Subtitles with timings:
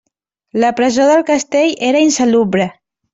[0.63, 2.71] La presó del castell era insalubre.